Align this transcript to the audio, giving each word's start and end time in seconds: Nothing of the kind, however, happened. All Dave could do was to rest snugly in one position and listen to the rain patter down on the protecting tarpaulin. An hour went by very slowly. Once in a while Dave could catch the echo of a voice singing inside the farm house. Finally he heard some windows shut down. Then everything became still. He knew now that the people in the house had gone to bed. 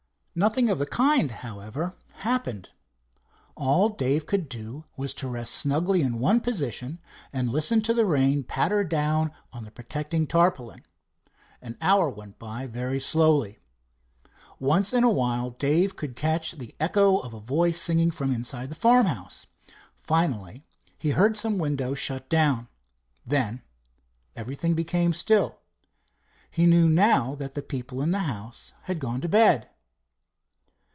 Nothing 0.33 0.69
of 0.69 0.79
the 0.79 0.85
kind, 0.85 1.29
however, 1.29 1.93
happened. 2.19 2.69
All 3.57 3.89
Dave 3.89 4.25
could 4.25 4.47
do 4.47 4.85
was 4.95 5.13
to 5.15 5.27
rest 5.27 5.51
snugly 5.53 6.01
in 6.01 6.19
one 6.19 6.39
position 6.39 6.99
and 7.33 7.49
listen 7.49 7.81
to 7.81 7.93
the 7.93 8.05
rain 8.05 8.45
patter 8.45 8.85
down 8.85 9.33
on 9.51 9.65
the 9.65 9.71
protecting 9.71 10.25
tarpaulin. 10.25 10.83
An 11.61 11.77
hour 11.81 12.09
went 12.09 12.39
by 12.39 12.65
very 12.65 12.97
slowly. 12.97 13.59
Once 14.57 14.93
in 14.93 15.03
a 15.03 15.09
while 15.11 15.49
Dave 15.49 15.97
could 15.97 16.15
catch 16.15 16.53
the 16.53 16.77
echo 16.79 17.17
of 17.17 17.33
a 17.33 17.41
voice 17.41 17.81
singing 17.81 18.13
inside 18.21 18.69
the 18.69 18.75
farm 18.75 19.07
house. 19.07 19.47
Finally 19.95 20.65
he 20.97 21.09
heard 21.09 21.35
some 21.35 21.57
windows 21.57 21.99
shut 21.99 22.29
down. 22.29 22.69
Then 23.25 23.63
everything 24.37 24.75
became 24.75 25.11
still. 25.11 25.59
He 26.49 26.65
knew 26.65 26.87
now 26.87 27.35
that 27.35 27.53
the 27.53 27.61
people 27.61 28.01
in 28.01 28.11
the 28.11 28.19
house 28.19 28.71
had 28.83 28.97
gone 28.99 29.19
to 29.19 29.27
bed. 29.27 29.67